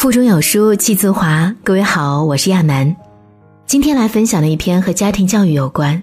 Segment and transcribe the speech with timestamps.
[0.00, 1.54] 腹中有书气自华。
[1.62, 2.96] 各位好，我是亚楠。
[3.66, 6.02] 今天来分享的一篇和家庭教育有关。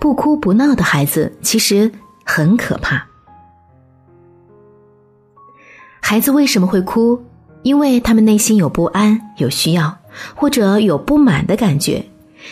[0.00, 1.88] 不哭不闹的孩子其实
[2.24, 3.06] 很可怕。
[6.00, 7.22] 孩子为什么会哭？
[7.62, 9.96] 因为他们内心有不安、有需要，
[10.34, 12.04] 或者有不满的感觉。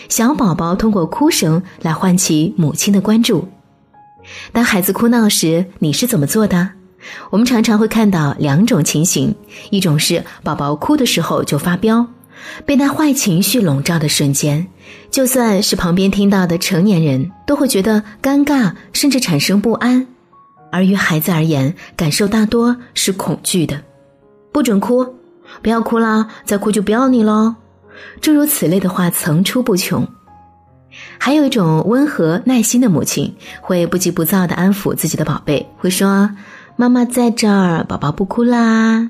[0.09, 3.49] 小宝宝通过哭声来唤起母亲的关注。
[4.53, 6.71] 当孩子哭闹时，你是怎么做的？
[7.31, 9.35] 我们常常会看到两种情形：
[9.71, 12.07] 一种是宝宝哭的时候就发飙，
[12.65, 14.67] 被那坏情绪笼罩的瞬间，
[15.11, 20.07] 就算是旁边听到的成年人都会觉得尴尬，甚至产生不安；
[20.71, 23.83] 而于孩子而言，感受大多是恐惧的。
[24.53, 25.15] 不准哭，
[25.63, 27.55] 不要哭啦，再哭就不要你喽。
[28.21, 30.07] 诸如此类的话层出不穷。
[31.19, 36.31] 还有一种温和耐心的母亲，会不急不躁地安抚自己的宝贝，会说。
[36.77, 39.09] 妈妈在这儿，宝宝不哭啦。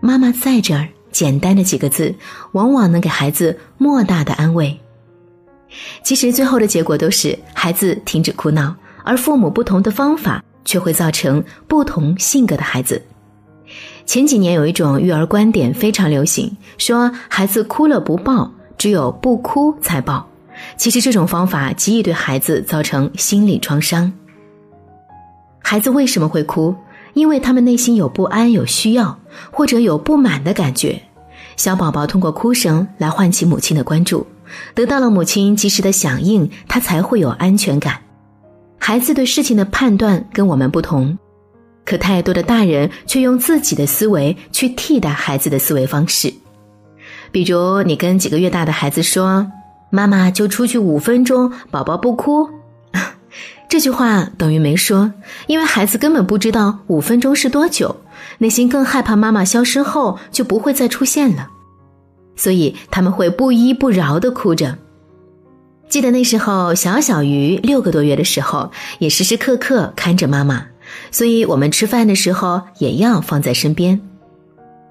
[0.00, 2.14] 妈妈在这儿，简单的几个字，
[2.52, 4.78] 往往能给孩子莫大的安慰。
[6.04, 13.02] 其实最后的结果都是孩子停止哭闹，而父母不同的方法却会造成不同性格的孩子。
[14.06, 18.48] 前几年有一种育儿观点非常流行，说孩子哭了不抱，
[18.78, 20.24] 只有不哭才抱。
[20.76, 24.12] 其实这种方法极易对孩子造成心理创伤。
[25.60, 26.74] 孩子为什么会哭？
[27.14, 29.18] 因为他们内心有不安、有需要，
[29.50, 31.02] 或者有不满的感觉。
[31.56, 34.26] 小宝宝通过哭声来唤起母亲的关注，
[34.74, 38.00] 得到了母亲及时的响应，他才会有安全感。
[38.78, 41.18] 孩子对事情的判断跟我们不同，
[41.84, 46.32] 可太多的大人却用自己的思维去替代孩子的思维方式。
[47.32, 49.46] 比如，你跟几个月大的孩子说
[49.90, 52.48] ：“妈妈就出去五分钟，宝宝不哭。”
[53.70, 55.12] 这句话等于没说，
[55.46, 57.94] 因为孩子根本不知道五分钟是多久，
[58.38, 61.48] 内心更害怕妈妈消失后就不会再出现了，
[62.34, 64.76] 所以他们会不依不饶的哭着。
[65.88, 70.66] 记得那时候小小鱼六个多月的时候，也时时刻刻看着妈妈，
[71.12, 74.00] 所以我们吃饭的时候也要放在身边。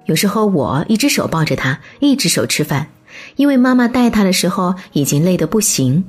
[0.06, 2.88] 有时候我一只手抱着他，一只手吃饭，
[3.36, 6.06] 因为妈妈带他的时候已经累得不行。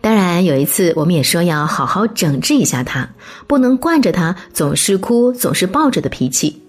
[0.00, 3.08] 当然，有一次我们也说要好好整治一下他，
[3.46, 6.62] 不能惯着他总是哭、总是抱着的脾气。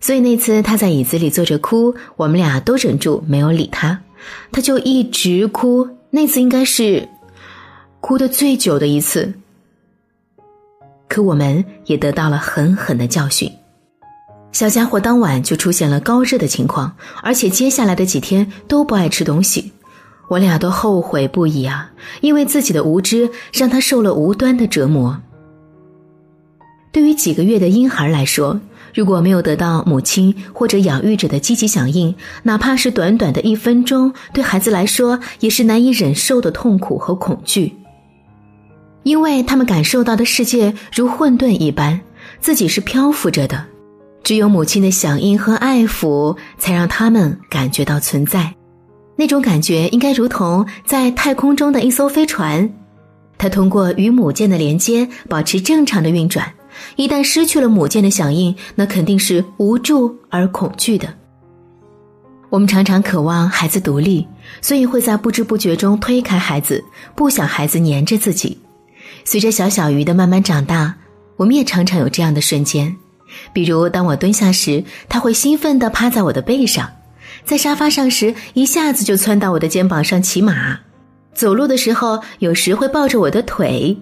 [0.00, 4.00] 所以那次他在椅子里坐着哭，我们俩都忍住没有理他，
[4.50, 5.88] 他就一直哭。
[6.10, 7.08] 那次应该是
[8.00, 9.32] 哭的最久的一次。
[11.08, 13.52] 可我们也得到了狠狠的教训。
[14.50, 19.72] 小家伙当晚就出现了高热的情况，而且接下来的几天都不爱吃东西。
[20.32, 21.92] 我俩都后悔不已啊！
[22.22, 25.20] 因为自己的无知，让他受了无端的折磨。
[26.90, 28.58] 对于几个月的婴孩来说，
[28.94, 37.74] 如果没有得到母亲或者养育者的积极响应，哪怕是短短的一分钟，对孩子来说也是难以忍受的痛苦和恐惧。
[39.02, 42.00] 因为他们感受到的世界如混沌一般，
[42.40, 43.66] 自己是漂浮着的，
[44.22, 48.54] 只有母亲的响应和爱抚，才让他们感觉到存在。
[49.22, 52.68] 那种感觉应该如同在太空中的一艘飞船，
[53.38, 56.52] 它通过与母舰的连接保持正常的运转。
[56.96, 61.08] 一旦失去了母舰的响应，那肯定是无助而恐惧的。
[62.50, 64.26] 我们常常渴望孩子独立，
[64.60, 66.82] 所以会在不知不觉中推开孩子，
[67.14, 68.58] 不想孩子黏着自己。
[69.24, 70.92] 随着小小鱼的慢慢长大，
[71.36, 72.92] 我们也常常有这样的瞬间，
[73.52, 76.90] 比如当我蹲下时，他会兴奋地趴在我的背上。
[77.44, 80.78] 在沙发上时，一下子就窜到我的肩膀上骑马；
[81.34, 83.96] 走路的时候，有时会抱着我的腿。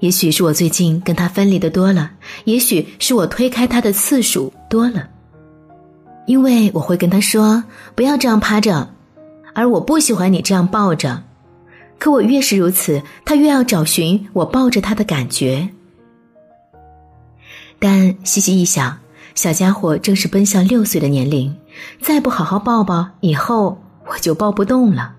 [0.00, 2.12] 也许是我最近跟他分离的多了，
[2.44, 5.08] 也许是我推开他的次数多了。
[6.26, 8.88] 因为我会跟他说：“不要这样趴着。”
[9.52, 11.24] 而我不喜欢你这样抱着。
[11.98, 15.68] 可我越是如此，他越要找寻我抱着他的感觉。
[17.78, 18.98] 但细细一想，
[19.34, 21.54] 小家伙正是奔向六岁的年龄。
[22.00, 25.14] 再不好好抱抱，以后我就抱不动了。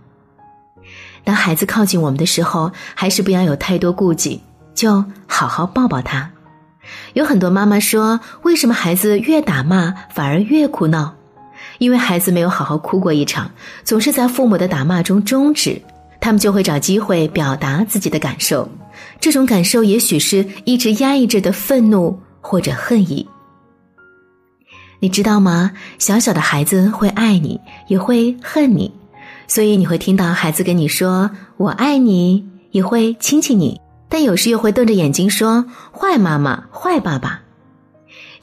[1.23, 4.41] 当孩子靠近我们的时候，还是不要有太多顾忌，
[4.73, 6.31] 就好好抱抱他。
[7.13, 11.15] 有很多妈妈说，为什么孩子越打骂反而越哭闹？
[11.77, 13.51] 因为孩子没有好好哭过一场，
[13.83, 15.79] 总是在父母的打骂中终止，
[16.19, 18.67] 他们就会找机会表达自己的感受。
[19.19, 23.27] 这种感受也许是一直压抑着的愤怒或者恨意。
[25.01, 25.71] 你知道吗？
[25.97, 28.93] 小小的孩子会爱你，也会恨你，
[29.47, 37.41] 所以你会听到孩子跟你说“我爱你”，也会亲亲你，但有时又会瞪着眼睛说“坏妈妈”“坏爸爸”。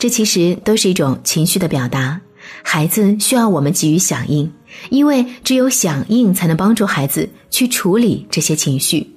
[0.01, 2.21] 这其实都是一种情绪的表达。
[2.65, 4.53] 孩子需要我们给予响应，
[4.91, 9.15] 因为只有响应才能帮助孩子去处理这些情绪。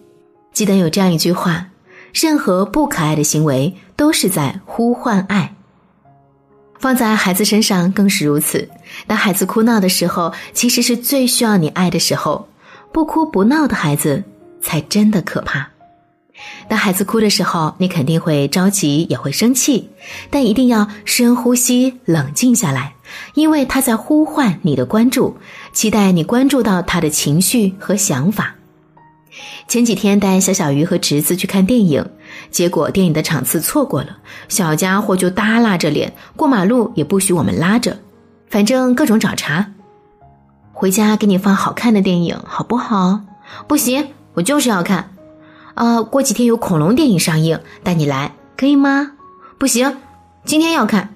[0.54, 1.66] 记得有这样一句话：
[2.14, 5.56] 任何不可爱的行为都是在呼唤爱。
[6.82, 8.68] 放在孩子身上更是如此。
[9.06, 12.48] 当孩子哭闹的时候，其实是最需要你爱的时候。
[12.92, 14.22] 不哭不闹的孩子
[14.62, 15.70] 才真的可怕。
[16.68, 19.90] 当孩子哭的时候，你肯定会着急，也会生气，
[20.30, 22.96] 但一定要深呼吸，冷静下来，
[23.36, 25.38] 因为他在呼唤你的关注，
[25.72, 28.56] 期待你关注到他的情绪和想法。
[29.70, 32.06] 前几天带小小鱼和侄子去看电影，
[32.52, 34.18] 结果电影的场次错过了，
[34.50, 37.98] 小家伙就耷拉着脸过马路，也不许我们拉着，
[38.50, 39.74] 反正各种找茬。
[40.74, 43.22] 回家给你放好看的电影好不好？
[43.68, 45.12] 不行，我就是要看。
[45.76, 49.12] 呃，过几天有恐龙电影上映，带你来可以吗？
[49.58, 49.98] 不行，
[50.44, 51.10] 今天要看。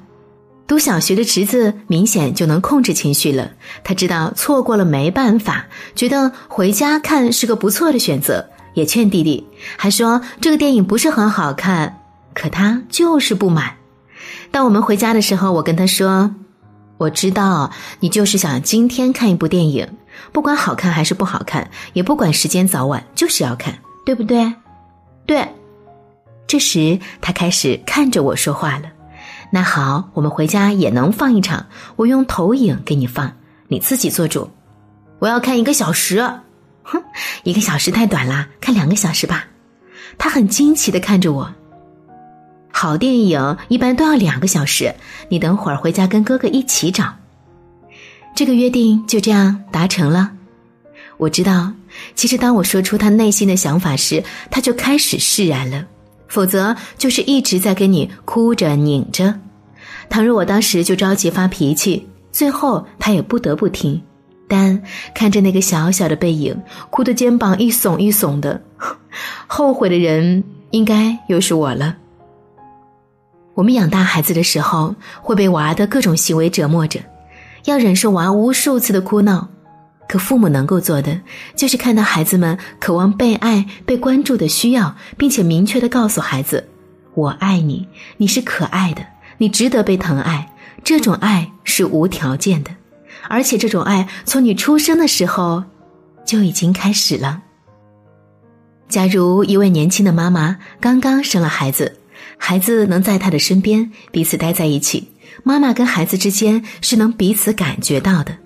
[0.68, 3.52] 读小学的侄子明显就能控制情绪了，
[3.84, 12.04] 他知道错过了没办法，觉得回家看是个不错的选择，也劝弟弟，还说这个电影不是很好看，
[12.36, 13.76] 可他就是不买。
[14.52, 16.36] 当我们回家的时候，我跟他说
[16.98, 19.90] ：“我知道你就是想今天看一部电影，
[20.32, 23.74] 不管好看还是不好看，也不管时间早晚，就是要看，
[24.06, 24.54] 对不对？”
[25.26, 25.48] 对。
[26.48, 28.84] 这时他开始看着我说话了。
[29.52, 31.66] 那好，我们回家也能放一场。
[31.96, 33.32] 我用投影给你放，
[33.68, 34.50] 你自己做主。
[35.18, 36.22] 我要看一个小时，
[36.84, 37.04] 哼，
[37.46, 39.46] 一个小时太短啦，看两个小时吧。
[40.18, 41.54] 他很惊奇的看着我。
[42.72, 44.94] 好电影一般都要两个小时，
[45.30, 47.14] 你等会儿回家跟哥哥一起找。
[48.36, 50.32] 这个约定就这样达成了。
[51.18, 51.72] 我知道，
[52.16, 55.86] 其实当我说出他内心的想法时，他就开始释然了。
[56.28, 59.40] 否则就是一直在跟你哭着拧着。
[60.10, 64.02] 倘若我当时就着急发脾气，最后他也不得不听。
[64.48, 64.82] 但
[65.14, 68.62] 看着那个小小的背影，哭的肩膀一耸一耸的，
[69.48, 71.98] 后悔的人应该又是我了。
[73.54, 77.00] 我们养大孩子的时候，会被娃的各种行为折磨着，
[77.66, 79.48] 要忍受娃无数次的哭闹。
[80.08, 81.20] 可父母能够做的，
[81.56, 86.70] 就是看到孩子们渴望被爱、被关注的需要，并且明确的告诉孩子
[87.16, 87.88] ：“我爱你，
[88.18, 89.04] 你是可爱的，
[89.40, 90.52] 你值得被疼爱。”
[90.84, 92.70] 这种爱是无条件的，
[93.30, 95.64] 而且这种爱从你出生的时候
[96.26, 97.42] 就已经开始了。
[98.88, 101.98] 假如一位年轻的妈妈刚刚生了孩子，
[102.38, 105.10] 孩子能在她的身边，彼此待在一起，
[105.44, 108.38] 妈妈跟孩子之间是能彼此感觉到的。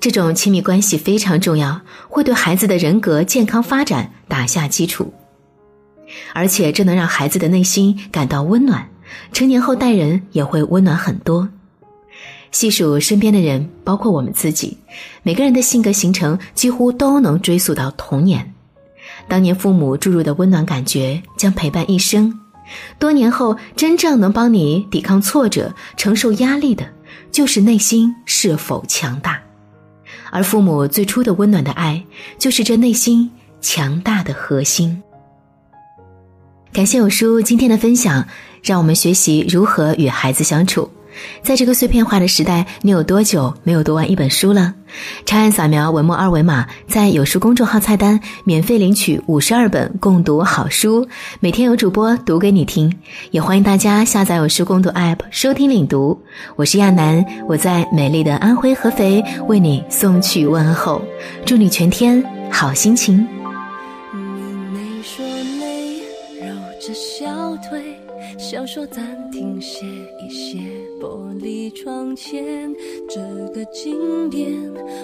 [0.00, 5.12] 这种亲密关系非常重要，会对孩子的人格健康发展打下基础，
[6.34, 8.88] 而且这能让孩子的内心感到温暖，
[9.32, 11.48] 成年后待人也会温暖很多。
[12.50, 14.76] 细数身边的人，包括我们自己，
[15.22, 18.54] 每个人的性格形成几乎都能追溯到童年，
[19.28, 22.38] 当年父母注入的温暖感觉将陪伴一生，
[22.98, 26.86] 多年后真正能帮你抵抗挫折、承受压力的，
[27.30, 29.40] 就是内心是否强大。
[30.30, 32.04] 而父母最初的温暖的爱，
[32.38, 33.30] 就是这内心
[33.60, 35.02] 强大的核心。
[36.72, 38.26] 感谢我叔今天的分享，
[38.62, 40.90] 让我们学习如何与孩子相处。
[41.42, 44.74] 在这个碎片化的时代，你有多久没有读完一本书了？
[45.24, 51.06] 长按扫描文末二维码，在有书公众号菜单免费领取五十二本共读好书，
[51.40, 52.92] 每天有主播读给你听。
[53.30, 56.18] 也欢迎大家下载有书共读 App 收听领读。
[56.56, 61.02] 我是亚楠，我在美丽的安徽合肥为你送去问候，
[61.44, 63.26] 祝你全天好心情。
[68.38, 69.84] 小说暂停，歇
[70.26, 70.77] 一歇。
[71.00, 72.74] 玻璃窗前，
[73.08, 73.20] 这
[73.54, 74.50] 个经典，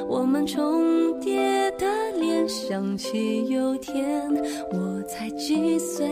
[0.08, 1.86] 我们重叠的
[2.18, 4.28] 脸，想起有天
[4.72, 6.08] 我才几岁，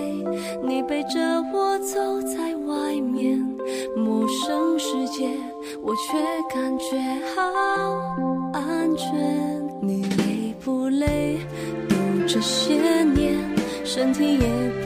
[0.64, 1.18] 你背着
[1.52, 3.38] 我走在外面，
[3.96, 5.28] 陌生世界，
[5.82, 6.18] 我却
[6.54, 6.96] 感觉
[7.34, 7.42] 好
[8.52, 9.12] 安全。
[9.80, 11.38] 你累不累？
[11.88, 11.96] 都
[12.28, 13.34] 这些年，
[13.84, 14.81] 身体也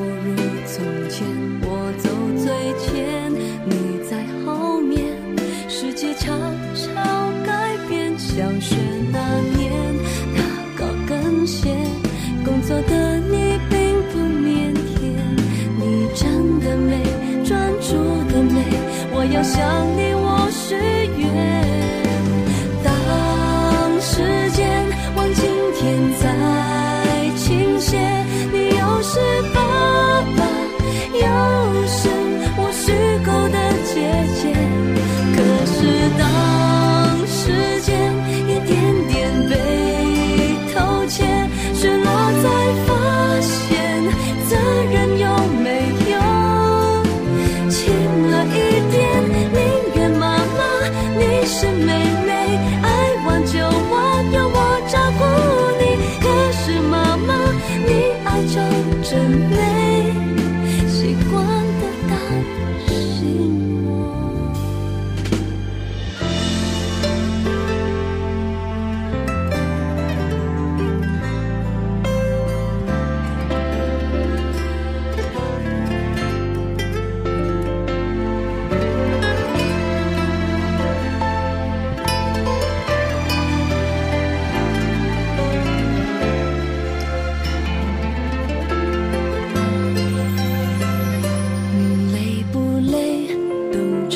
[12.66, 14.98] 做的你并不腼腆。
[15.78, 17.00] 你真的美，
[17.44, 17.94] 专注
[18.28, 18.64] 的美，
[19.14, 19.95] 我要向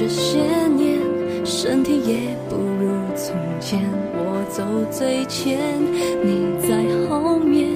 [0.01, 0.39] 这些
[0.79, 0.99] 年，
[1.45, 3.79] 身体也不如从前。
[4.15, 5.59] 我走最前，
[6.25, 7.69] 你在后面，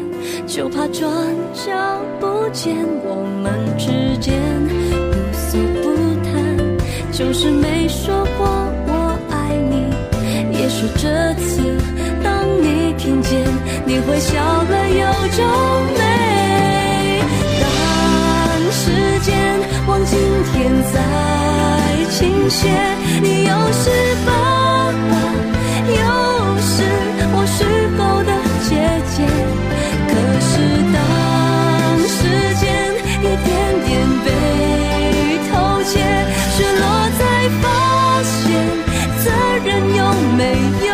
[0.46, 1.06] 就怕转
[1.52, 1.70] 角
[2.18, 4.40] 不见我们之间。
[5.12, 5.92] 不诉不
[6.24, 8.46] 谈，就是没说过
[8.86, 9.92] 我爱你。
[10.58, 11.60] 也许这次，
[12.22, 13.44] 当你听见，
[13.84, 15.28] 你会笑了又
[22.54, 22.70] 些，
[23.20, 23.82] 你又是
[24.24, 24.30] 爸
[25.10, 25.12] 爸，
[25.90, 26.02] 又
[26.62, 26.72] 是
[27.34, 27.58] 我虚
[27.98, 28.30] 构的
[28.62, 28.70] 姐
[29.10, 29.16] 姐。
[30.06, 30.52] 可是
[30.94, 30.96] 当
[32.06, 32.16] 时
[32.60, 32.62] 间
[33.20, 33.46] 一点
[33.84, 33.90] 点
[34.24, 34.26] 被
[35.50, 35.92] 偷窃，
[36.54, 36.82] 失落
[37.18, 37.20] 才
[37.60, 37.64] 发
[38.22, 38.32] 现
[39.24, 39.26] 责
[39.64, 40.00] 任有
[40.36, 40.40] 没
[40.86, 40.93] 有